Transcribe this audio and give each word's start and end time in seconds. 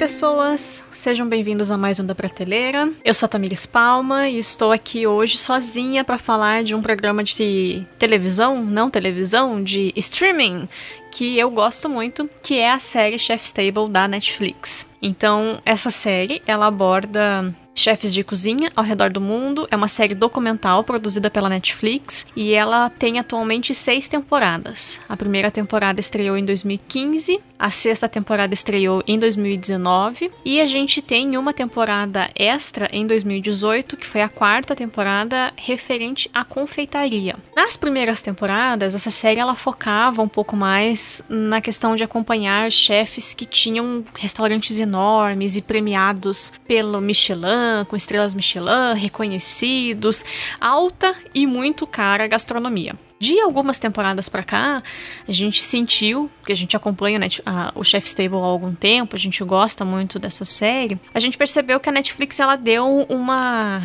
pessoas! 0.00 0.82
Sejam 0.94 1.28
bem-vindos 1.28 1.70
a 1.70 1.76
mais 1.76 2.00
um 2.00 2.06
da 2.06 2.14
Prateleira. 2.14 2.90
Eu 3.04 3.12
sou 3.12 3.26
a 3.26 3.28
Tamires 3.28 3.66
Palma 3.66 4.30
e 4.30 4.38
estou 4.38 4.72
aqui 4.72 5.06
hoje 5.06 5.36
sozinha 5.36 6.02
para 6.02 6.16
falar 6.16 6.64
de 6.64 6.74
um 6.74 6.80
programa 6.80 7.22
de 7.22 7.86
televisão, 7.98 8.64
não 8.64 8.88
televisão, 8.88 9.62
de 9.62 9.92
streaming, 9.94 10.66
que 11.12 11.38
eu 11.38 11.50
gosto 11.50 11.86
muito, 11.86 12.30
que 12.42 12.56
é 12.56 12.70
a 12.70 12.78
série 12.78 13.18
Chef's 13.18 13.52
Table 13.52 13.90
da 13.90 14.08
Netflix. 14.08 14.88
Então, 15.02 15.60
essa 15.66 15.90
série, 15.90 16.40
ela 16.46 16.68
aborda 16.68 17.54
chefes 17.74 18.12
de 18.12 18.24
cozinha 18.24 18.70
ao 18.74 18.84
redor 18.84 19.10
do 19.10 19.20
mundo. 19.20 19.66
É 19.70 19.76
uma 19.76 19.88
série 19.88 20.14
documental 20.14 20.84
produzida 20.84 21.30
pela 21.30 21.48
Netflix 21.48 22.26
e 22.34 22.52
ela 22.52 22.90
tem 22.90 23.18
atualmente 23.18 23.74
seis 23.74 24.08
temporadas. 24.08 25.00
A 25.08 25.16
primeira 25.16 25.50
temporada 25.50 26.00
estreou 26.00 26.36
em 26.36 26.44
2015, 26.44 27.40
a 27.58 27.70
sexta 27.70 28.08
temporada 28.08 28.54
estreou 28.54 29.02
em 29.06 29.18
2019 29.18 30.30
e 30.44 30.60
a 30.60 30.66
gente 30.66 31.02
tem 31.02 31.36
uma 31.36 31.52
temporada 31.52 32.30
extra 32.34 32.88
em 32.92 33.06
2018, 33.06 33.96
que 33.96 34.06
foi 34.06 34.22
a 34.22 34.28
quarta 34.28 34.74
temporada 34.74 35.52
referente 35.56 36.30
à 36.32 36.44
confeitaria. 36.44 37.36
Nas 37.54 37.76
primeiras 37.76 38.22
temporadas, 38.22 38.94
essa 38.94 39.10
série 39.10 39.40
ela 39.40 39.54
focava 39.54 40.22
um 40.22 40.28
pouco 40.28 40.56
mais 40.56 41.22
na 41.28 41.60
questão 41.60 41.94
de 41.94 42.02
acompanhar 42.02 42.70
chefes 42.72 43.34
que 43.34 43.44
tinham 43.44 44.04
restaurantes 44.14 44.78
enormes 44.78 45.56
e 45.56 45.62
premiados 45.62 46.52
pelo 46.66 47.00
Michelin 47.00 47.59
com 47.88 47.96
estrelas 47.96 48.34
Michelin, 48.34 48.94
reconhecidos, 48.96 50.24
alta 50.60 51.14
e 51.34 51.46
muito 51.46 51.86
cara 51.86 52.26
gastronomia. 52.26 52.94
De 53.18 53.38
algumas 53.38 53.78
temporadas 53.78 54.30
para 54.30 54.42
cá, 54.42 54.82
a 55.28 55.32
gente 55.32 55.62
sentiu, 55.62 56.30
que 56.42 56.52
a 56.52 56.56
gente 56.56 56.74
acompanha 56.74 57.18
né, 57.18 57.28
a, 57.44 57.70
o 57.74 57.84
Chef's 57.84 58.14
Table 58.14 58.38
há 58.38 58.46
algum 58.46 58.74
tempo, 58.74 59.14
a 59.14 59.18
gente 59.18 59.44
gosta 59.44 59.84
muito 59.84 60.18
dessa 60.18 60.46
série, 60.46 60.98
a 61.12 61.20
gente 61.20 61.36
percebeu 61.36 61.78
que 61.78 61.88
a 61.90 61.92
Netflix 61.92 62.40
ela 62.40 62.56
deu 62.56 63.06
uma 63.10 63.82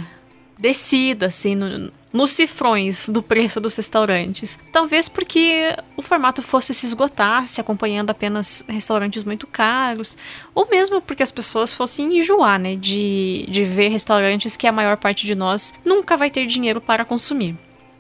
descida 0.58 1.28
assim 1.28 1.56
no, 1.56 1.92
nos 2.16 2.32
cifrões 2.32 3.10
do 3.10 3.22
preço 3.22 3.60
dos 3.60 3.76
restaurantes. 3.76 4.58
Talvez 4.72 5.10
porque 5.10 5.76
o 5.98 6.02
formato 6.02 6.42
fosse 6.42 6.74
se 6.74 6.86
esgotar, 6.86 7.46
se 7.46 7.60
acompanhando 7.60 8.10
apenas 8.10 8.64
restaurantes 8.68 9.24
muito 9.24 9.46
caros, 9.46 10.18
ou 10.54 10.68
mesmo 10.70 11.02
porque 11.02 11.24
as 11.24 11.32
pessoas 11.32 11.74
fossem 11.74 12.18
enjoar, 12.18 12.58
né, 12.58 12.76
de, 12.76 13.46
de 13.50 13.66
ver 13.66 13.90
restaurantes 13.90 14.56
que 14.56 14.66
a 14.66 14.72
maior 14.72 14.96
parte 14.96 15.26
de 15.26 15.36
nós 15.36 15.74
nunca 15.84 16.16
vai 16.16 16.30
ter 16.30 16.46
dinheiro 16.46 16.80
para 16.80 17.04
consumir. 17.04 17.58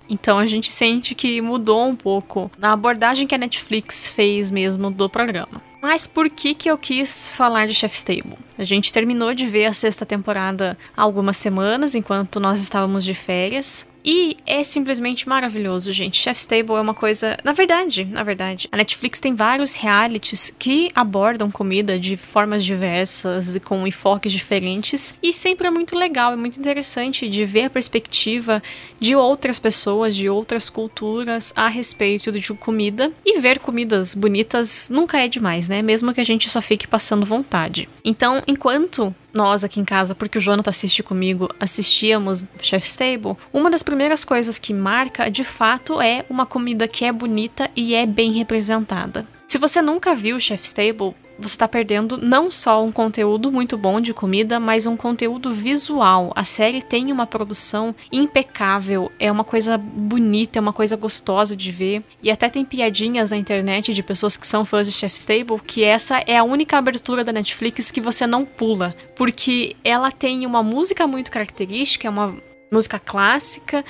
Então 0.09 0.39
a 0.39 0.45
gente 0.45 0.72
sente 0.72 1.14
que 1.14 1.42
mudou 1.42 1.86
um 1.86 1.95
pouco 1.95 2.50
na 2.58 2.72
abordagem 2.72 3.28
que 3.28 3.36
a 3.36 3.39
Netflix 3.39 4.08
fez 4.08 4.52
mesmo 4.52 4.89
do 4.92 5.09
programa. 5.09 5.61
Mas 5.86 6.08
por 6.08 6.31
que 6.31 6.55
que 6.55 6.67
eu 6.67 6.80
quis 6.80 7.30
falar 7.30 7.67
de 7.67 7.73
Chef's 7.75 8.02
Table? 8.02 8.39
A 8.58 8.64
gente 8.64 8.91
terminou 8.91 9.36
de 9.36 9.45
ver 9.45 9.67
a 9.67 9.73
sexta 9.73 10.03
temporada 10.03 10.75
há 10.97 11.03
algumas 11.03 11.38
semanas, 11.38 11.94
enquanto 11.94 12.39
nós 12.39 12.59
estávamos 12.59 13.05
de 13.05 13.14
férias. 13.14 13.86
E 14.06 14.38
é 14.45 14.64
simplesmente 14.64 15.28
maravilhoso, 15.28 15.92
gente. 15.92 16.22
Chef's 16.22 16.45
Table 16.45 16.75
é 16.75 16.80
uma 16.80 16.94
coisa. 16.94 17.36
Na 17.44 17.53
verdade, 17.53 18.06
na 18.06 18.22
verdade, 18.22 18.70
a 18.72 18.78
Netflix 18.78 19.20
tem 19.20 19.34
vários 19.34 19.75
realities 19.75 20.53
que 20.59 20.92
abordam 20.94 21.50
comida 21.50 21.98
de 21.98 22.16
formas 22.16 22.64
diversas 22.64 23.56
e 23.56 23.59
com 23.59 23.88
enfoques 23.88 24.31
diferentes. 24.31 25.16
E 25.23 25.33
sempre 25.33 25.66
é 25.66 25.72
muito 25.72 25.98
legal, 25.98 26.33
é 26.33 26.36
muito 26.36 26.59
interessante 26.59 27.28
de 27.28 27.44
ver 27.45 27.64
a 27.64 27.70
perspectiva 27.70 28.61
de 29.00 29.16
outras 29.16 29.58
pessoas, 29.58 30.16
de 30.16 30.30
outras 30.30 30.70
culturas 30.70 31.52
a 31.56 31.67
respeito 31.67 32.31
de 32.31 32.53
comida. 32.53 33.11
E 33.26 33.39
ver 33.39 33.58
comidas 33.58 34.14
bonitas 34.14 34.88
nunca 34.88 35.17
é 35.17 35.28
demais, 35.28 35.67
né? 35.67 35.81
Mesmo 35.81 36.14
que 36.14 36.21
a 36.21 36.26
gente 36.26 36.48
só 36.48 36.61
fique 36.61 36.88
passando 36.88 37.26
vontade. 37.26 37.89
Então, 38.04 38.44
enquanto 38.45 39.15
nós 39.35 39.63
aqui 39.63 39.79
em 39.79 39.85
casa, 39.85 40.15
porque 40.15 40.37
o 40.37 40.41
Jonathan 40.41 40.69
assiste 40.69 41.03
comigo, 41.03 41.49
assistíamos 41.59 42.45
Chef's 42.61 42.95
Table, 42.95 43.35
uma 43.53 43.69
das 43.69 43.83
primeiras 43.83 44.23
coisas 44.23 44.57
que 44.57 44.73
marca, 44.73 45.29
de 45.29 45.43
fato, 45.43 46.01
é 46.01 46.25
uma 46.29 46.45
comida 46.45 46.87
que 46.87 47.05
é 47.05 47.11
bonita 47.11 47.69
e 47.75 47.93
é 47.93 48.05
bem 48.05 48.31
representada. 48.31 49.27
Se 49.47 49.57
você 49.57 49.81
nunca 49.81 50.15
viu 50.15 50.39
Chef's 50.39 50.71
Table, 50.71 51.13
você 51.37 51.55
está 51.55 51.67
perdendo 51.67 52.17
não 52.17 52.49
só 52.49 52.83
um 52.83 52.91
conteúdo 52.91 53.51
muito 53.51 53.77
bom 53.77 53.99
de 53.99 54.13
comida, 54.13 54.59
mas 54.59 54.87
um 54.87 54.95
conteúdo 54.95 55.51
visual. 55.53 56.31
A 56.35 56.43
série 56.43 56.81
tem 56.81 57.11
uma 57.11 57.27
produção 57.27 57.95
impecável, 58.11 59.11
é 59.19 59.31
uma 59.31 59.43
coisa 59.43 59.77
bonita, 59.77 60.59
é 60.59 60.61
uma 60.61 60.73
coisa 60.73 60.95
gostosa 60.95 61.55
de 61.55 61.71
ver. 61.71 62.03
E 62.21 62.31
até 62.31 62.49
tem 62.49 62.63
piadinhas 62.63 63.31
na 63.31 63.37
internet 63.37 63.93
de 63.93 64.03
pessoas 64.03 64.37
que 64.37 64.47
são 64.47 64.65
fãs 64.65 64.87
de 64.87 64.93
Chef's 64.93 65.25
Table 65.25 65.61
que 65.65 65.83
essa 65.83 66.23
é 66.25 66.37
a 66.37 66.43
única 66.43 66.77
abertura 66.77 67.23
da 67.23 67.31
Netflix 67.31 67.91
que 67.91 68.02
você 68.02 68.25
não 68.25 68.45
pula, 68.45 68.95
porque 69.15 69.75
ela 69.83 70.11
tem 70.11 70.45
uma 70.45 70.63
música 70.63 71.07
muito 71.07 71.31
característica, 71.31 72.07
é 72.07 72.09
uma 72.09 72.35
música 72.71 72.99
clássica, 72.99 73.83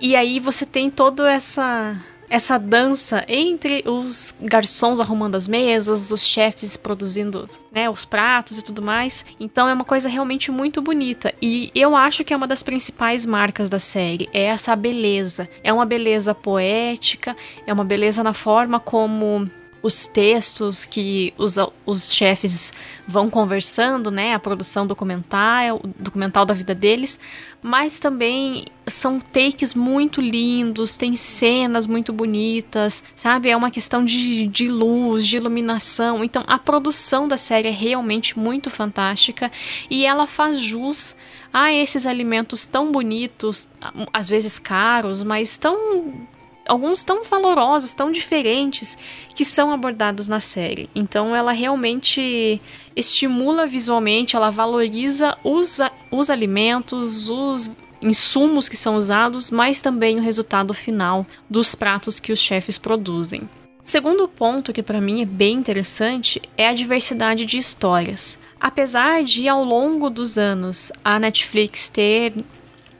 e 0.00 0.14
aí 0.14 0.38
você 0.38 0.64
tem 0.64 0.90
toda 0.90 1.30
essa 1.30 1.96
essa 2.30 2.58
dança 2.58 3.24
entre 3.28 3.82
os 3.86 4.34
garçons 4.40 5.00
arrumando 5.00 5.34
as 5.34 5.48
mesas, 5.48 6.10
os 6.10 6.26
chefes 6.26 6.76
produzindo 6.76 7.48
né, 7.72 7.88
os 7.88 8.04
pratos 8.04 8.58
e 8.58 8.62
tudo 8.62 8.82
mais. 8.82 9.24
Então 9.38 9.68
é 9.68 9.72
uma 9.74 9.84
coisa 9.84 10.08
realmente 10.08 10.50
muito 10.50 10.82
bonita. 10.82 11.32
E 11.40 11.70
eu 11.74 11.96
acho 11.96 12.24
que 12.24 12.32
é 12.32 12.36
uma 12.36 12.46
das 12.46 12.62
principais 12.62 13.24
marcas 13.24 13.68
da 13.68 13.78
série. 13.78 14.28
É 14.32 14.44
essa 14.44 14.74
beleza. 14.76 15.48
É 15.62 15.72
uma 15.72 15.86
beleza 15.86 16.34
poética, 16.34 17.36
é 17.66 17.72
uma 17.72 17.84
beleza 17.84 18.22
na 18.22 18.32
forma 18.32 18.78
como 18.78 19.48
os 19.88 20.06
textos 20.06 20.84
que 20.84 21.32
os, 21.38 21.56
os 21.86 22.12
chefes 22.12 22.72
vão 23.06 23.30
conversando, 23.30 24.10
né? 24.10 24.34
A 24.34 24.38
produção 24.38 24.86
documental, 24.86 25.80
documental 25.98 26.44
da 26.44 26.52
vida 26.52 26.74
deles, 26.74 27.18
mas 27.62 27.98
também 27.98 28.66
são 28.86 29.18
takes 29.18 29.72
muito 29.72 30.20
lindos, 30.20 30.98
tem 30.98 31.16
cenas 31.16 31.86
muito 31.86 32.12
bonitas, 32.12 33.02
sabe? 33.16 33.48
É 33.48 33.56
uma 33.56 33.70
questão 33.70 34.04
de, 34.04 34.46
de 34.46 34.68
luz, 34.68 35.26
de 35.26 35.38
iluminação. 35.38 36.22
Então 36.22 36.44
a 36.46 36.58
produção 36.58 37.26
da 37.26 37.38
série 37.38 37.68
é 37.68 37.72
realmente 37.72 38.38
muito 38.38 38.68
fantástica 38.68 39.50
e 39.88 40.04
ela 40.04 40.26
faz 40.26 40.60
jus 40.60 41.16
a 41.50 41.72
esses 41.72 42.04
alimentos 42.04 42.66
tão 42.66 42.92
bonitos, 42.92 43.68
às 44.12 44.28
vezes 44.28 44.58
caros, 44.58 45.22
mas 45.22 45.56
tão 45.56 46.28
alguns 46.68 47.02
tão 47.02 47.24
valorosos, 47.24 47.94
tão 47.94 48.12
diferentes, 48.12 48.96
que 49.34 49.44
são 49.44 49.72
abordados 49.72 50.28
na 50.28 50.38
série. 50.38 50.88
Então 50.94 51.34
ela 51.34 51.52
realmente 51.52 52.60
estimula 52.94 53.66
visualmente, 53.66 54.36
ela 54.36 54.50
valoriza 54.50 55.36
os, 55.42 55.78
os 56.10 56.30
alimentos, 56.30 57.30
os 57.30 57.70
insumos 58.00 58.68
que 58.68 58.76
são 58.76 58.96
usados, 58.96 59.50
mas 59.50 59.80
também 59.80 60.18
o 60.18 60.22
resultado 60.22 60.72
final 60.72 61.26
dos 61.50 61.74
pratos 61.74 62.20
que 62.20 62.32
os 62.32 62.38
chefes 62.38 62.78
produzem. 62.78 63.48
O 63.84 63.90
segundo 63.90 64.28
ponto 64.28 64.72
que 64.72 64.82
para 64.82 65.00
mim 65.00 65.22
é 65.22 65.24
bem 65.24 65.56
interessante 65.56 66.40
é 66.56 66.68
a 66.68 66.74
diversidade 66.74 67.44
de 67.44 67.56
histórias. 67.58 68.38
Apesar 68.60 69.22
de 69.24 69.48
ao 69.48 69.64
longo 69.64 70.10
dos 70.10 70.36
anos 70.36 70.92
a 71.02 71.18
Netflix 71.18 71.88
ter 71.88 72.34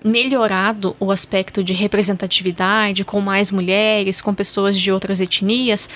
melhorado 0.04 0.96
o 1.00 1.10
aspecto 1.10 1.62
de 1.62 1.72
representatividade 1.72 3.04
com 3.04 3.20
mais 3.20 3.50
mulheres, 3.50 4.20
com 4.20 4.34
pessoas 4.34 4.78
de 4.78 4.92
outras 4.92 5.20
etnias, 5.20 5.88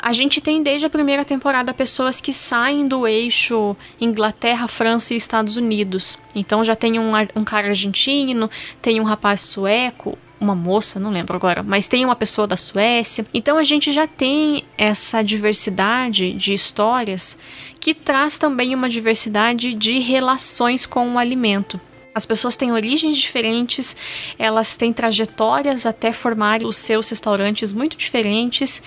a 0.00 0.12
gente 0.12 0.40
tem 0.40 0.62
desde 0.62 0.86
a 0.86 0.90
primeira 0.90 1.24
temporada 1.24 1.74
pessoas 1.74 2.20
que 2.20 2.32
saem 2.32 2.86
do 2.86 3.06
eixo 3.06 3.76
Inglaterra, 4.00 4.68
França 4.68 5.12
e 5.12 5.16
Estados 5.16 5.56
Unidos. 5.56 6.16
Então 6.34 6.64
já 6.64 6.76
tem 6.76 6.98
um, 7.00 7.12
um 7.34 7.44
cara 7.44 7.68
argentino, 7.68 8.48
tem 8.80 9.00
um 9.00 9.04
rapaz 9.04 9.40
sueco, 9.40 10.16
uma 10.40 10.54
moça, 10.54 11.00
não 11.00 11.10
lembro 11.10 11.34
agora, 11.34 11.64
mas 11.64 11.88
tem 11.88 12.04
uma 12.04 12.14
pessoa 12.14 12.46
da 12.46 12.56
Suécia. 12.56 13.26
Então 13.34 13.58
a 13.58 13.64
gente 13.64 13.90
já 13.90 14.06
tem 14.06 14.64
essa 14.76 15.20
diversidade 15.22 16.32
de 16.32 16.52
histórias 16.52 17.36
que 17.80 17.92
traz 17.92 18.38
também 18.38 18.76
uma 18.76 18.88
diversidade 18.88 19.74
de 19.74 19.98
relações 19.98 20.86
com 20.86 21.14
o 21.14 21.18
alimento. 21.18 21.80
As 22.18 22.26
pessoas 22.26 22.56
têm 22.56 22.72
origens 22.72 23.16
diferentes, 23.16 23.94
elas 24.36 24.76
têm 24.76 24.92
trajetórias 24.92 25.86
até 25.86 26.12
formar 26.12 26.64
os 26.64 26.76
seus 26.76 27.08
restaurantes 27.08 27.72
muito 27.72 27.96
diferentes 27.96 28.82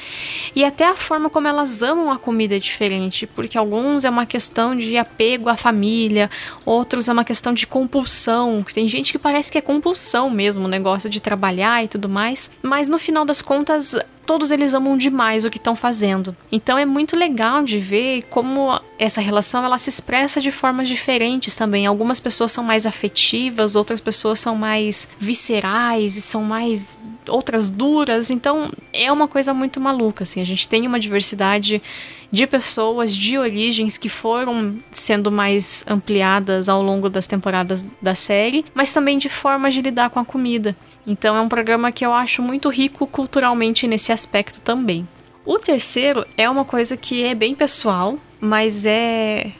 e 0.54 0.66
até 0.66 0.86
a 0.86 0.98
forma 0.98 1.30
como 1.30 1.48
elas 1.48 1.81
amam 1.81 2.12
a 2.12 2.18
comida 2.18 2.57
é 2.57 2.60
diferente, 2.60 3.25
porque 3.25 3.57
alguns 3.57 4.04
é 4.04 4.10
uma 4.10 4.25
questão 4.25 4.75
de 4.78 4.98
apego 4.98 5.48
à 5.48 5.56
família, 5.56 6.30
outros 6.66 7.07
é 7.07 7.13
uma 7.13 7.24
questão 7.24 7.54
de 7.54 7.66
compulsão. 7.66 8.66
Tem 8.74 8.89
gente 8.89 9.13
que 9.13 9.18
parece 9.18 9.50
que 9.50 9.57
é 9.57 9.62
compulsão 9.62 10.30
mesmo, 10.30 10.66
o 10.66 10.68
negócio 10.68 11.10
de 11.10 11.22
trabalhar 11.22 11.86
e 11.86 11.88
tudo 11.88 12.10
mais, 12.10 12.51
mas 12.62 12.89
no 12.89 13.00
final 13.00 13.24
das 13.24 13.42
contas 13.42 13.95
todos 14.25 14.51
eles 14.51 14.74
amam 14.74 14.98
demais 14.98 15.45
o 15.45 15.50
que 15.50 15.57
estão 15.57 15.74
fazendo. 15.74 16.36
Então 16.51 16.78
é 16.78 16.86
muito 16.86 17.16
legal 17.16 17.63
de 17.63 17.80
ver 17.80 18.24
como 18.30 18.81
essa 19.01 19.19
relação 19.19 19.65
ela 19.65 19.80
se 19.80 19.89
expressa 19.89 20.39
de 20.39 20.51
formas 20.51 20.88
diferentes 20.88 21.56
também. 21.56 21.88
Algumas 21.88 22.19
pessoas 22.19 22.51
são 22.51 22.63
mais 22.63 22.86
afetivas, 22.86 23.75
outras 23.75 24.00
pessoas 24.00 24.39
são 24.39 24.56
mais 24.56 25.07
viscerais 25.19 26.15
e 26.15 26.21
são 26.21 26.44
mais 26.44 27.00
outras 27.27 27.68
duras. 27.68 28.30
Então 28.30 28.69
é 28.94 29.12
uma 29.12 29.27
coisa 29.27 29.56
muito 29.56 29.81
maluca, 29.81 30.21
assim. 30.21 30.39
A 30.39 30.44
gente 30.44 30.68
tem 30.68 30.86
uma 30.86 31.00
diversidade 31.00 31.81
de 32.31 32.45
pessoas 32.45 33.15
de 33.15 33.39
origens 33.39 33.98
que 33.98 34.07
foram 34.07 34.75
sendo 34.92 35.31
mais 35.31 35.83
ampliadas 35.88 36.69
ao 36.69 36.83
longo 36.83 37.09
das 37.09 37.25
temporadas 37.25 37.83
da 38.00 38.13
série, 38.13 38.63
mas 38.71 38.94
também 38.94 39.18
de 39.18 39.30
formas 39.30 39.74
de 39.74 39.81
lidar 39.81 40.12
com 40.12 40.19
a 40.19 40.25
comida. 40.25 40.75
Então 41.07 41.36
é 41.36 41.42
um 41.42 41.50
programa 41.50 41.92
que 41.92 42.06
eu 42.06 42.13
acho 42.13 42.44
muito 42.44 42.69
rico 42.69 43.07
culturalmente 43.07 43.88
nesse 43.88 44.12
aspecto 44.12 44.62
também. 44.62 45.07
O 45.46 45.58
terceiro 45.58 46.26
é 46.38 46.50
uma 46.50 46.64
coisa 46.64 46.96
que 46.96 47.24
é 47.24 47.34
bem 47.34 47.56
pessoal, 47.56 48.20
mas 48.40 48.86
é 48.86 49.52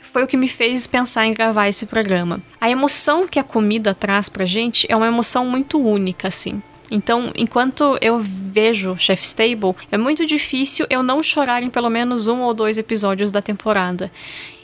foi 0.00 0.22
o 0.22 0.28
que 0.28 0.36
me 0.36 0.46
fez 0.46 0.86
pensar 0.86 1.26
em 1.26 1.34
gravar 1.34 1.66
esse 1.66 1.86
programa. 1.86 2.40
A 2.60 2.70
emoção 2.70 3.26
que 3.26 3.40
a 3.40 3.42
comida 3.42 3.92
traz 3.92 4.28
pra 4.28 4.44
gente 4.44 4.86
é 4.88 4.94
uma 4.94 5.08
emoção 5.08 5.44
muito 5.44 5.76
única, 5.76 6.28
assim. 6.28 6.62
Então, 6.88 7.32
enquanto 7.34 7.98
eu 8.00 8.20
vejo 8.20 8.96
Chef's 8.96 9.32
Table, 9.32 9.74
é 9.90 9.98
muito 9.98 10.24
difícil 10.24 10.86
eu 10.88 11.02
não 11.02 11.20
chorar 11.20 11.64
em 11.64 11.70
pelo 11.70 11.90
menos 11.90 12.28
um 12.28 12.42
ou 12.42 12.54
dois 12.54 12.78
episódios 12.78 13.32
da 13.32 13.42
temporada. 13.42 14.12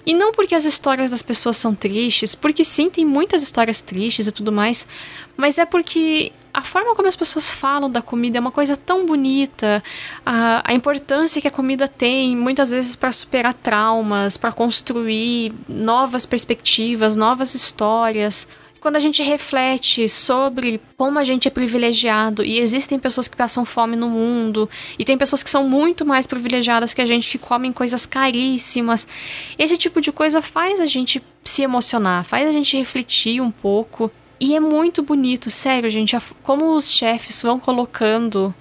E 0.06 0.14
não 0.14 0.30
porque 0.30 0.54
as 0.54 0.64
histórias 0.64 1.10
das 1.10 1.22
pessoas 1.22 1.56
são 1.56 1.74
tristes, 1.74 2.36
porque 2.36 2.64
sim, 2.64 2.88
tem 2.88 3.04
muitas 3.04 3.42
histórias 3.42 3.82
tristes 3.82 4.28
e 4.28 4.32
tudo 4.32 4.52
mais, 4.52 4.86
mas 5.36 5.58
é 5.58 5.66
porque 5.66 6.32
a 6.52 6.62
forma 6.62 6.94
como 6.94 7.08
as 7.08 7.16
pessoas 7.16 7.48
falam 7.48 7.90
da 7.90 8.02
comida 8.02 8.38
é 8.38 8.40
uma 8.40 8.50
coisa 8.50 8.76
tão 8.76 9.06
bonita, 9.06 9.82
a, 10.24 10.62
a 10.64 10.74
importância 10.74 11.40
que 11.40 11.48
a 11.48 11.50
comida 11.50 11.86
tem, 11.86 12.36
muitas 12.36 12.70
vezes 12.70 12.96
para 12.96 13.12
superar 13.12 13.54
traumas, 13.54 14.36
para 14.36 14.52
construir 14.52 15.52
novas 15.68 16.26
perspectivas, 16.26 17.16
novas 17.16 17.54
histórias. 17.54 18.48
Quando 18.80 18.96
a 18.96 19.00
gente 19.00 19.22
reflete 19.22 20.08
sobre 20.08 20.80
como 20.96 21.18
a 21.18 21.24
gente 21.24 21.46
é 21.46 21.50
privilegiado 21.50 22.42
e 22.42 22.58
existem 22.58 22.98
pessoas 22.98 23.28
que 23.28 23.36
passam 23.36 23.64
fome 23.64 23.94
no 23.94 24.08
mundo 24.08 24.68
e 24.98 25.04
tem 25.04 25.18
pessoas 25.18 25.42
que 25.42 25.50
são 25.50 25.68
muito 25.68 26.04
mais 26.06 26.26
privilegiadas 26.26 26.94
que 26.94 27.02
a 27.02 27.06
gente 27.06 27.30
que 27.30 27.38
comem 27.38 27.74
coisas 27.74 28.06
caríssimas, 28.06 29.06
esse 29.58 29.76
tipo 29.76 30.00
de 30.00 30.10
coisa 30.10 30.40
faz 30.40 30.80
a 30.80 30.86
gente 30.86 31.22
se 31.44 31.62
emocionar, 31.62 32.24
faz 32.24 32.48
a 32.48 32.52
gente 32.52 32.76
refletir 32.76 33.42
um 33.42 33.50
pouco 33.50 34.10
e 34.40 34.56
é 34.56 34.60
muito 34.60 35.02
bonito, 35.02 35.50
sério, 35.50 35.90
gente. 35.90 36.16
Como 36.42 36.74
os 36.74 36.90
chefes 36.90 37.42
vão 37.42 37.60
colocando 37.60 38.54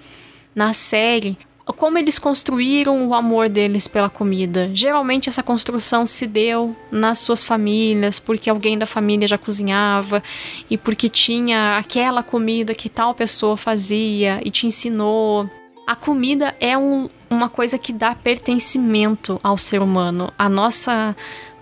na 0.53 0.73
série 0.73 1.37
como 1.73 1.97
eles 1.97 2.17
construíram 2.17 3.07
o 3.07 3.13
amor 3.13 3.49
deles 3.49 3.87
pela 3.87 4.09
comida. 4.09 4.69
Geralmente 4.73 5.29
essa 5.29 5.43
construção 5.43 6.05
se 6.05 6.25
deu 6.25 6.75
nas 6.91 7.19
suas 7.19 7.43
famílias, 7.43 8.19
porque 8.19 8.49
alguém 8.49 8.77
da 8.77 8.85
família 8.85 9.27
já 9.27 9.37
cozinhava 9.37 10.23
e 10.69 10.77
porque 10.77 11.09
tinha 11.09 11.77
aquela 11.77 12.23
comida 12.23 12.73
que 12.73 12.89
tal 12.89 13.13
pessoa 13.13 13.55
fazia 13.55 14.41
e 14.43 14.51
te 14.51 14.67
ensinou. 14.67 15.49
A 15.85 15.95
comida 15.95 16.55
é 16.59 16.77
um, 16.77 17.09
uma 17.29 17.49
coisa 17.49 17.77
que 17.77 17.91
dá 17.91 18.13
pertencimento 18.13 19.39
ao 19.43 19.57
ser 19.57 19.81
humano. 19.81 20.31
A 20.37 20.47
nossa 20.47 21.15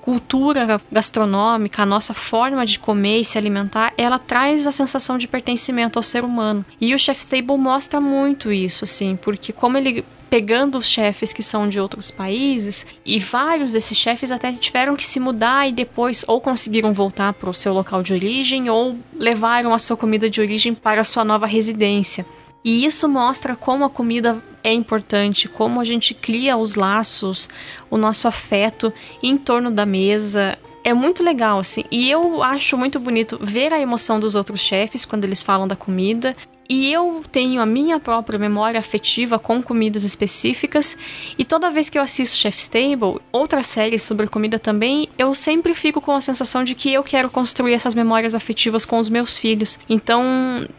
cultura 0.08 0.80
gastronômica, 0.90 1.84
a 1.84 1.86
nossa 1.86 2.14
forma 2.14 2.66
de 2.66 2.80
comer 2.80 3.20
e 3.20 3.26
se 3.26 3.38
alimentar, 3.38 3.94
ela 3.98 4.18
traz 4.18 4.66
a 4.66 4.72
sensação 4.72 5.18
de 5.18 5.28
pertencimento 5.28 6.00
ao 6.00 6.04
ser 6.04 6.24
humano. 6.24 6.66
E 6.80 6.96
o 6.96 6.98
Chef's 6.98 7.26
Table 7.26 7.58
mostra 7.58 8.00
muito 8.00 8.50
isso, 8.50 8.86
assim, 8.86 9.18
porque 9.18 9.52
como 9.52 9.78
ele 9.78 10.06
pegando 10.30 10.78
os 10.78 10.88
chefes 10.88 11.34
que 11.34 11.44
são 11.44 11.68
de 11.68 11.78
outros 11.78 12.10
países 12.10 12.86
e 13.06 13.20
vários 13.20 13.74
desses 13.74 13.98
chefes 13.98 14.32
até 14.32 14.54
tiveram 14.54 14.96
que 14.96 15.06
se 15.06 15.20
mudar 15.20 15.68
e 15.68 15.74
depois 15.74 16.24
ou 16.26 16.40
conseguiram 16.40 16.94
voltar 16.94 17.34
para 17.34 17.50
o 17.50 17.54
seu 17.54 17.74
local 17.74 18.02
de 18.02 18.14
origem 18.14 18.70
ou 18.70 18.98
levaram 19.14 19.74
a 19.74 19.80
sua 19.80 19.98
comida 19.98 20.30
de 20.30 20.40
origem 20.40 20.74
para 20.74 21.02
a 21.02 21.06
sua 21.06 21.26
nova 21.26 21.46
residência. 21.46 22.26
E 22.64 22.86
isso 22.86 23.10
mostra 23.10 23.58
como 23.58 23.84
a 23.84 23.90
comida 23.90 24.42
é 24.68 24.74
importante, 24.74 25.48
como 25.48 25.80
a 25.80 25.86
gente 25.86 26.14
cria 26.14 26.58
os 26.58 26.76
laços, 26.76 27.48
o 27.90 27.96
nosso 27.98 28.28
afeto 28.28 28.92
em 29.24 29.38
torno 29.38 29.72
da 29.72 29.86
mesa. 29.86 30.58
É 30.84 30.94
muito 30.94 31.24
legal, 31.24 31.60
assim. 31.60 31.86
E 31.90 32.10
eu 32.10 32.44
acho 32.44 32.78
muito 32.78 33.00
bonito 33.00 33.40
ver 33.42 33.72
a 33.72 33.80
emoção 33.80 34.20
dos 34.20 34.36
outros 34.36 34.60
chefes 34.60 35.06
quando 35.06 35.24
eles 35.24 35.42
falam 35.42 35.68
da 35.68 35.76
comida 35.76 36.36
e 36.70 36.92
eu 36.92 37.24
tenho 37.32 37.62
a 37.62 37.66
minha 37.66 37.98
própria 37.98 38.38
memória 38.38 38.78
afetiva 38.78 39.40
com 39.40 39.64
comidas 39.64 40.04
específicas, 40.04 40.98
e 41.38 41.46
toda 41.46 41.72
vez 41.72 41.90
que 41.90 41.98
eu 41.98 42.02
assisto 42.02 42.36
Chef's 42.36 42.68
Table, 42.68 43.22
outra 43.32 43.64
série 43.64 43.98
sobre 43.98 44.28
comida 44.28 44.60
também, 44.60 45.08
eu 45.18 45.34
sempre 45.34 45.74
fico 45.74 46.02
com 46.02 46.12
a 46.12 46.20
sensação 46.20 46.66
de 46.66 46.76
que 46.76 46.92
eu 46.92 47.06
quero 47.06 47.30
construir 47.30 47.74
essas 47.74 47.94
memórias 47.94 48.36
afetivas 48.36 48.84
com 48.84 48.98
os 49.00 49.10
meus 49.10 49.38
filhos. 49.38 49.80
Então, 49.88 50.22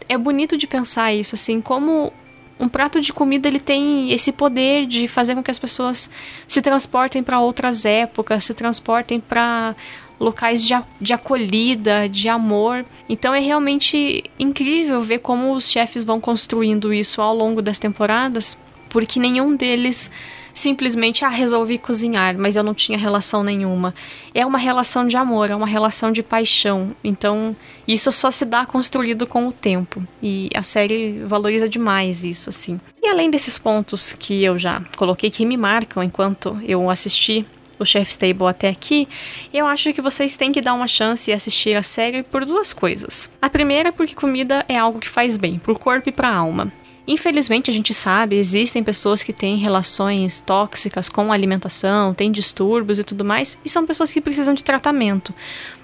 é 0.07 0.15
bonito 0.15 0.55
de 0.55 0.67
pensar 0.67 1.11
isso, 1.11 1.33
assim, 1.33 1.59
como 1.59 2.13
um 2.59 2.67
prato 2.67 2.99
de 2.99 3.13
comida 3.13 3.47
ele 3.47 3.59
tem 3.59 4.11
esse 4.11 4.31
poder 4.31 4.85
de 4.85 5.07
fazer 5.07 5.33
com 5.33 5.41
que 5.41 5.51
as 5.51 5.59
pessoas 5.59 6.09
se 6.47 6.61
transportem 6.61 7.23
para 7.23 7.39
outras 7.39 7.85
épocas, 7.85 8.43
se 8.43 8.53
transportem 8.53 9.19
para 9.19 9.75
locais 10.19 10.63
de, 10.65 10.73
de 10.99 11.13
acolhida, 11.13 12.09
de 12.09 12.27
amor. 12.27 12.85
Então 13.07 13.33
é 13.33 13.39
realmente 13.39 14.23
incrível 14.37 15.01
ver 15.01 15.19
como 15.19 15.53
os 15.53 15.71
chefes 15.71 16.03
vão 16.03 16.19
construindo 16.19 16.93
isso 16.93 17.21
ao 17.21 17.33
longo 17.33 17.61
das 17.61 17.79
temporadas, 17.79 18.59
porque 18.89 19.19
nenhum 19.19 19.55
deles 19.55 20.11
simplesmente 20.59 21.23
ah, 21.23 21.29
resolvi 21.29 21.77
cozinhar, 21.77 22.37
mas 22.37 22.55
eu 22.55 22.63
não 22.63 22.73
tinha 22.73 22.97
relação 22.97 23.43
nenhuma. 23.43 23.95
É 24.33 24.45
uma 24.45 24.57
relação 24.57 25.07
de 25.07 25.15
amor, 25.15 25.49
é 25.49 25.55
uma 25.55 25.65
relação 25.65 26.11
de 26.11 26.21
paixão. 26.21 26.89
Então, 27.03 27.55
isso 27.87 28.11
só 28.11 28.29
se 28.29 28.45
dá 28.45 28.65
construído 28.65 29.25
com 29.25 29.47
o 29.47 29.51
tempo. 29.51 30.05
E 30.21 30.49
a 30.53 30.61
série 30.61 31.23
valoriza 31.25 31.69
demais 31.69 32.23
isso, 32.23 32.49
assim. 32.49 32.79
E 33.01 33.07
além 33.07 33.31
desses 33.31 33.57
pontos 33.57 34.13
que 34.13 34.43
eu 34.43 34.59
já 34.59 34.81
coloquei 34.97 35.29
que 35.29 35.45
me 35.45 35.55
marcam 35.55 36.03
enquanto 36.03 36.59
eu 36.63 36.89
assisti 36.89 37.45
o 37.79 37.85
Chef's 37.85 38.17
Table 38.17 38.47
até 38.47 38.67
aqui, 38.67 39.07
eu 39.53 39.65
acho 39.65 39.93
que 39.93 40.01
vocês 40.01 40.35
têm 40.35 40.51
que 40.51 40.61
dar 40.61 40.73
uma 40.73 40.87
chance 40.87 41.31
e 41.31 41.33
assistir 41.33 41.75
a 41.75 41.83
série 41.83 42.23
por 42.23 42.43
duas 42.43 42.73
coisas. 42.73 43.31
A 43.41 43.49
primeira 43.49 43.89
é 43.89 43.91
porque 43.91 44.13
comida 44.13 44.65
é 44.67 44.77
algo 44.77 44.99
que 44.99 45.07
faz 45.07 45.37
bem 45.37 45.57
pro 45.57 45.79
corpo 45.79 46.09
e 46.09 46.11
pra 46.11 46.29
alma. 46.35 46.71
Infelizmente, 47.09 47.71
a 47.71 47.73
gente 47.73 47.91
sabe, 47.91 48.35
existem 48.35 48.83
pessoas 48.83 49.23
que 49.23 49.33
têm 49.33 49.57
relações 49.57 50.39
tóxicas 50.39 51.09
com 51.09 51.31
a 51.31 51.33
alimentação, 51.33 52.13
têm 52.13 52.31
distúrbios 52.31 52.99
e 52.99 53.03
tudo 53.03 53.25
mais, 53.25 53.57
e 53.65 53.67
são 53.67 53.83
pessoas 53.83 54.13
que 54.13 54.21
precisam 54.21 54.53
de 54.53 54.63
tratamento. 54.63 55.33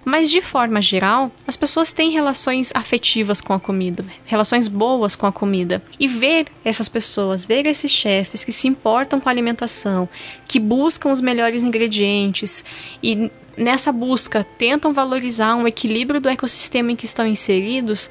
Mas 0.06 0.30
de 0.30 0.40
forma 0.40 0.80
geral, 0.84 1.32
as 1.48 1.56
pessoas 1.56 1.92
têm 1.92 2.12
relações 2.12 2.70
afetivas 2.76 3.42
com 3.42 3.54
a 3.54 3.60
comida, 3.60 4.06
relações 4.24 4.68
boas 4.68 5.16
com 5.16 5.26
a 5.26 5.32
comida. 5.32 5.82
E 6.00 6.08
ver 6.08 6.46
essas 6.64 6.88
pessoas, 6.88 7.44
ver 7.44 7.66
esses 7.66 7.90
chefes 7.90 8.44
que 8.44 8.52
se 8.52 8.68
importam 8.68 9.20
com 9.20 9.28
a 9.28 9.32
alimentação, 9.32 10.08
que 10.48 10.60
buscam 10.60 11.12
os 11.12 11.22
melhores 11.22 11.64
ingredientes 11.64 12.64
e 13.02 13.32
nessa 13.58 13.92
busca 13.92 14.44
tentam 14.44 14.94
valorizar 14.94 15.56
um 15.56 15.68
equilíbrio 15.68 16.20
do 16.20 16.30
ecossistema 16.30 16.92
em 16.92 16.96
que 16.96 17.06
estão 17.06 17.26
inseridos, 17.26 18.10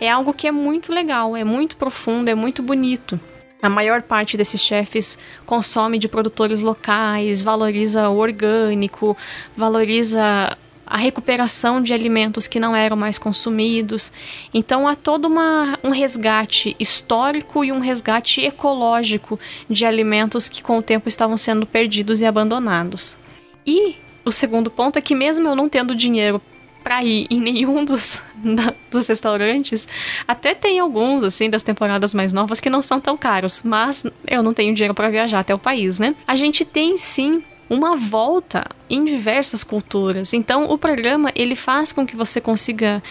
é 0.00 0.10
algo 0.10 0.32
que 0.32 0.46
é 0.46 0.52
muito 0.52 0.92
legal, 0.92 1.36
é 1.36 1.44
muito 1.44 1.76
profundo, 1.76 2.28
é 2.28 2.34
muito 2.34 2.62
bonito. 2.62 3.18
A 3.62 3.68
maior 3.68 4.02
parte 4.02 4.36
desses 4.36 4.60
chefes 4.60 5.18
consome 5.46 5.98
de 5.98 6.08
produtores 6.08 6.62
locais, 6.62 7.42
valoriza 7.42 8.08
o 8.08 8.18
orgânico, 8.18 9.16
valoriza 9.56 10.56
a 10.86 10.96
recuperação 10.96 11.82
de 11.82 11.92
alimentos 11.92 12.46
que 12.46 12.60
não 12.60 12.76
eram 12.76 12.96
mais 12.96 13.18
consumidos. 13.18 14.12
Então 14.54 14.86
há 14.86 14.94
todo 14.94 15.26
uma, 15.26 15.78
um 15.82 15.90
resgate 15.90 16.76
histórico 16.78 17.64
e 17.64 17.72
um 17.72 17.80
resgate 17.80 18.40
ecológico 18.42 19.38
de 19.68 19.84
alimentos 19.84 20.48
que 20.48 20.62
com 20.62 20.78
o 20.78 20.82
tempo 20.82 21.08
estavam 21.08 21.36
sendo 21.36 21.66
perdidos 21.66 22.20
e 22.20 22.26
abandonados. 22.26 23.18
E 23.66 23.96
o 24.26 24.32
segundo 24.32 24.70
ponto 24.70 24.98
é 24.98 25.00
que 25.00 25.14
mesmo 25.14 25.48
eu 25.48 25.54
não 25.54 25.68
tendo 25.68 25.94
dinheiro 25.94 26.42
para 26.82 27.02
ir 27.02 27.26
em 27.30 27.40
nenhum 27.40 27.84
dos, 27.84 28.20
da, 28.36 28.74
dos 28.90 29.06
restaurantes, 29.06 29.88
até 30.26 30.54
tem 30.54 30.80
alguns, 30.80 31.22
assim, 31.22 31.48
das 31.48 31.62
temporadas 31.62 32.12
mais 32.12 32.32
novas 32.32 32.60
que 32.60 32.68
não 32.68 32.82
são 32.82 33.00
tão 33.00 33.16
caros, 33.16 33.62
mas 33.64 34.04
eu 34.26 34.42
não 34.42 34.52
tenho 34.52 34.74
dinheiro 34.74 34.94
para 34.94 35.08
viajar 35.08 35.40
até 35.40 35.54
o 35.54 35.58
país, 35.58 35.98
né? 35.98 36.14
A 36.26 36.34
gente 36.34 36.64
tem 36.64 36.96
sim 36.96 37.42
uma 37.70 37.96
volta 37.96 38.64
em 38.90 39.04
diversas 39.04 39.64
culturas. 39.64 40.32
Então, 40.32 40.70
o 40.70 40.78
programa 40.78 41.32
ele 41.34 41.56
faz 41.56 41.92
com 41.92 42.06
que 42.06 42.14
você 42.14 42.40
consiga 42.40 43.02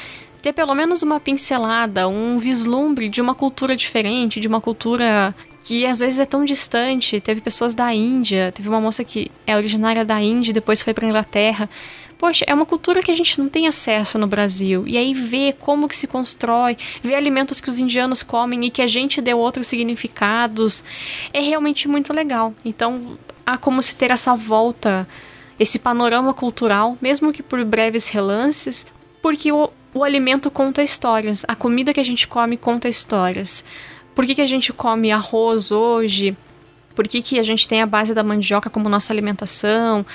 ter 0.41 0.53
pelo 0.53 0.75
menos 0.75 1.01
uma 1.01 1.19
pincelada, 1.19 2.07
um 2.07 2.37
vislumbre 2.37 3.09
de 3.09 3.21
uma 3.21 3.33
cultura 3.33 3.75
diferente, 3.75 4.39
de 4.39 4.47
uma 4.47 4.61
cultura 4.61 5.35
que 5.65 5.83
às 5.83 5.97
vezes 5.97 6.19
é 6.19 6.25
tão 6.25 6.45
distante. 6.45 7.19
Teve 7.19 7.41
pessoas 7.41 7.73
da 7.73 7.91
Índia, 7.91 8.51
teve 8.51 8.69
uma 8.69 8.79
moça 8.79 9.03
que 9.03 9.31
é 9.47 9.57
originária 9.57 10.05
da 10.05 10.21
Índia 10.21 10.51
e 10.51 10.53
depois 10.53 10.81
foi 10.81 10.93
para 10.93 11.07
Inglaterra. 11.07 11.67
Poxa, 12.19 12.45
é 12.47 12.53
uma 12.53 12.67
cultura 12.67 13.01
que 13.01 13.09
a 13.09 13.15
gente 13.15 13.39
não 13.39 13.49
tem 13.49 13.67
acesso 13.67 14.19
no 14.19 14.27
Brasil. 14.27 14.87
E 14.87 14.95
aí 14.95 15.11
ver 15.13 15.53
como 15.59 15.87
que 15.87 15.95
se 15.95 16.05
constrói, 16.05 16.77
ver 17.03 17.15
alimentos 17.15 17.59
que 17.59 17.67
os 17.67 17.79
indianos 17.79 18.21
comem 18.21 18.63
e 18.65 18.69
que 18.69 18.81
a 18.81 18.87
gente 18.87 19.19
deu 19.19 19.39
outros 19.39 19.65
significados, 19.65 20.83
é 21.33 21.41
realmente 21.41 21.87
muito 21.87 22.13
legal. 22.13 22.53
Então, 22.63 23.17
há 23.43 23.57
como 23.57 23.81
se 23.81 23.95
ter 23.95 24.11
essa 24.11 24.35
volta, 24.35 25.07
esse 25.59 25.79
panorama 25.79 26.31
cultural, 26.31 26.95
mesmo 27.01 27.33
que 27.33 27.41
por 27.41 27.65
breves 27.65 28.07
relances, 28.09 28.85
porque 29.19 29.51
o, 29.51 29.71
o 29.95 30.03
alimento 30.03 30.51
conta 30.51 30.83
histórias, 30.83 31.43
a 31.47 31.55
comida 31.55 31.91
que 31.91 31.99
a 31.99 32.05
gente 32.05 32.27
come 32.27 32.55
conta 32.55 32.87
histórias. 32.87 33.65
Por 34.15 34.25
que, 34.25 34.33
que 34.33 34.41
a 34.41 34.47
gente 34.47 34.71
come 34.71 35.11
arroz 35.11 35.71
hoje? 35.71 36.35
Por 36.95 37.07
que, 37.07 37.21
que 37.21 37.37
a 37.37 37.43
gente 37.43 37.67
tem 37.67 37.81
a 37.81 37.85
base 37.85 38.13
da 38.13 38.23
mandioca 38.23 38.69
como 38.69 38.87
nossa 38.87 39.11
alimentação? 39.11 40.05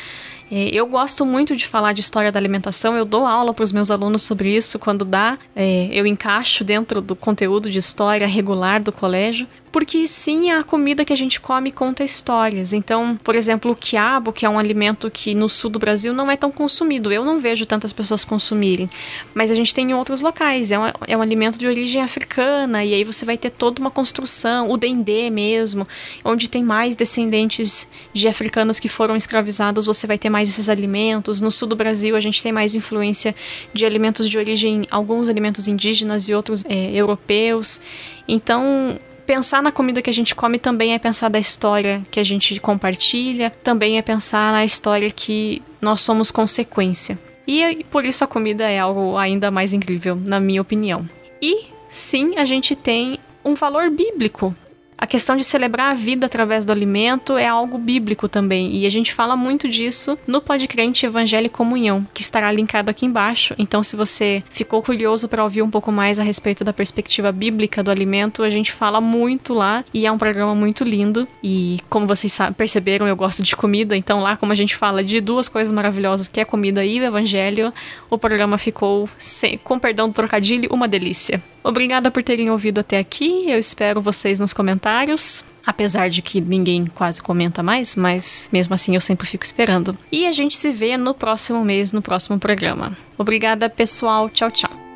É, 0.50 0.68
eu 0.68 0.86
gosto 0.86 1.24
muito 1.24 1.54
de 1.54 1.66
falar 1.66 1.92
de 1.92 2.00
história 2.00 2.32
da 2.32 2.38
alimentação, 2.38 2.96
eu 2.96 3.04
dou 3.04 3.24
aula 3.26 3.54
para 3.54 3.62
os 3.62 3.72
meus 3.72 3.90
alunos 3.90 4.22
sobre 4.22 4.54
isso 4.54 4.78
quando 4.78 5.04
dá, 5.04 5.38
é, 5.54 5.88
eu 5.92 6.04
encaixo 6.06 6.64
dentro 6.64 7.00
do 7.00 7.14
conteúdo 7.14 7.70
de 7.70 7.78
história 7.78 8.26
regular 8.26 8.82
do 8.82 8.90
colégio, 8.90 9.46
porque 9.70 10.06
sim, 10.06 10.50
a 10.50 10.64
comida 10.64 11.04
que 11.04 11.12
a 11.12 11.16
gente 11.16 11.40
come 11.40 11.70
conta 11.70 12.02
histórias. 12.02 12.72
Então, 12.72 13.16
por 13.22 13.36
exemplo, 13.36 13.70
o 13.70 13.76
quiabo, 13.76 14.32
que 14.32 14.44
é 14.44 14.48
um 14.48 14.58
alimento 14.58 15.10
que 15.10 15.34
no 15.34 15.48
sul 15.48 15.70
do 15.70 15.78
Brasil 15.78 16.12
não 16.12 16.30
é 16.30 16.36
tão 16.36 16.50
consumido, 16.50 17.12
eu 17.12 17.24
não 17.24 17.38
vejo 17.38 17.64
tantas 17.64 17.92
pessoas 17.92 18.24
consumirem, 18.24 18.90
mas 19.34 19.52
a 19.52 19.54
gente 19.54 19.72
tem 19.72 19.90
em 19.90 19.94
outros 19.94 20.20
locais. 20.20 20.72
É 20.72 20.78
um, 20.78 20.82
é 21.06 21.16
um 21.16 21.22
alimento 21.22 21.58
de 21.58 21.66
origem 21.66 22.02
africana, 22.02 22.84
e 22.84 22.94
aí 22.94 23.04
você 23.04 23.24
vai 23.24 23.38
ter 23.38 23.50
toda 23.50 23.80
uma 23.80 23.90
construção, 23.90 24.70
o 24.70 24.76
dendê 24.76 25.30
mesmo, 25.30 25.86
onde 26.24 26.48
tem 26.48 26.64
mais 26.64 26.96
descendentes 26.96 27.88
de 28.12 28.26
africanos 28.26 28.80
que 28.80 28.88
foram 28.88 29.14
escravizados, 29.14 29.86
você 29.86 30.06
vai 30.06 30.18
ter 30.18 30.30
mais 30.30 30.39
esses 30.48 30.68
alimentos. 30.68 31.40
No 31.40 31.50
sul 31.50 31.68
do 31.68 31.76
Brasil, 31.76 32.16
a 32.16 32.20
gente 32.20 32.42
tem 32.42 32.52
mais 32.52 32.74
influência 32.74 33.34
de 33.72 33.84
alimentos 33.84 34.28
de 34.28 34.38
origem, 34.38 34.86
alguns 34.90 35.28
alimentos 35.28 35.68
indígenas 35.68 36.28
e 36.28 36.34
outros 36.34 36.64
é, 36.64 36.90
europeus. 36.92 37.80
Então, 38.26 38.98
pensar 39.26 39.62
na 39.62 39.70
comida 39.70 40.02
que 40.02 40.10
a 40.10 40.12
gente 40.12 40.34
come 40.34 40.58
também 40.58 40.94
é 40.94 40.98
pensar 40.98 41.28
da 41.28 41.38
história 41.38 42.02
que 42.10 42.18
a 42.18 42.24
gente 42.24 42.58
compartilha, 42.58 43.50
também 43.50 43.98
é 43.98 44.02
pensar 44.02 44.52
na 44.52 44.64
história 44.64 45.10
que 45.10 45.62
nós 45.80 46.00
somos 46.00 46.30
consequência. 46.30 47.18
E 47.46 47.84
por 47.90 48.04
isso 48.04 48.22
a 48.22 48.26
comida 48.26 48.68
é 48.68 48.78
algo 48.78 49.16
ainda 49.16 49.50
mais 49.50 49.72
incrível, 49.72 50.16
na 50.16 50.38
minha 50.38 50.60
opinião. 50.62 51.08
E 51.40 51.66
sim, 51.88 52.36
a 52.36 52.44
gente 52.44 52.74
tem 52.76 53.18
um 53.44 53.54
valor 53.54 53.90
bíblico 53.90 54.54
a 55.00 55.06
questão 55.06 55.34
de 55.34 55.42
celebrar 55.42 55.92
a 55.92 55.94
vida 55.94 56.26
através 56.26 56.66
do 56.66 56.72
alimento 56.72 57.38
é 57.38 57.48
algo 57.48 57.78
bíblico 57.78 58.28
também, 58.28 58.76
e 58.76 58.84
a 58.84 58.90
gente 58.90 59.14
fala 59.14 59.34
muito 59.34 59.66
disso 59.66 60.18
no 60.26 60.42
Podcrente 60.42 61.06
Evangelho 61.06 61.46
e 61.46 61.48
Comunhão, 61.48 62.06
que 62.12 62.20
estará 62.20 62.52
linkado 62.52 62.90
aqui 62.90 63.06
embaixo. 63.06 63.54
Então, 63.58 63.82
se 63.82 63.96
você 63.96 64.44
ficou 64.50 64.82
curioso 64.82 65.26
para 65.26 65.42
ouvir 65.42 65.62
um 65.62 65.70
pouco 65.70 65.90
mais 65.90 66.20
a 66.20 66.22
respeito 66.22 66.62
da 66.62 66.72
perspectiva 66.74 67.32
bíblica 67.32 67.82
do 67.82 67.90
alimento, 67.90 68.42
a 68.42 68.50
gente 68.50 68.72
fala 68.72 69.00
muito 69.00 69.54
lá 69.54 69.82
e 69.94 70.04
é 70.04 70.12
um 70.12 70.18
programa 70.18 70.54
muito 70.54 70.84
lindo. 70.84 71.26
E 71.42 71.78
como 71.88 72.06
vocês 72.06 72.36
perceberam, 72.54 73.08
eu 73.08 73.16
gosto 73.16 73.42
de 73.42 73.56
comida, 73.56 73.96
então 73.96 74.20
lá, 74.20 74.36
como 74.36 74.52
a 74.52 74.54
gente 74.54 74.76
fala 74.76 75.02
de 75.02 75.18
duas 75.18 75.48
coisas 75.48 75.72
maravilhosas, 75.72 76.28
que 76.28 76.40
é 76.40 76.44
comida 76.44 76.84
e 76.84 77.00
o 77.00 77.04
evangelho, 77.04 77.72
o 78.10 78.18
programa 78.18 78.58
ficou, 78.58 79.08
sem, 79.16 79.56
com 79.56 79.78
perdão 79.78 80.08
do 80.08 80.14
trocadilho, 80.14 80.68
uma 80.70 80.86
delícia. 80.86 81.42
Obrigada 81.62 82.10
por 82.10 82.22
terem 82.22 82.50
ouvido 82.50 82.80
até 82.80 82.98
aqui. 82.98 83.50
Eu 83.50 83.58
espero 83.58 84.00
vocês 84.00 84.40
nos 84.40 84.52
comentários. 84.52 85.44
Apesar 85.64 86.08
de 86.08 86.22
que 86.22 86.40
ninguém 86.40 86.86
quase 86.86 87.20
comenta 87.20 87.62
mais, 87.62 87.94
mas 87.94 88.48
mesmo 88.52 88.74
assim 88.74 88.94
eu 88.94 89.00
sempre 89.00 89.26
fico 89.26 89.44
esperando. 89.44 89.96
E 90.10 90.26
a 90.26 90.32
gente 90.32 90.56
se 90.56 90.70
vê 90.70 90.96
no 90.96 91.14
próximo 91.14 91.62
mês, 91.64 91.92
no 91.92 92.00
próximo 92.00 92.38
programa. 92.38 92.96
Obrigada, 93.16 93.68
pessoal. 93.68 94.28
Tchau, 94.30 94.50
tchau. 94.50 94.89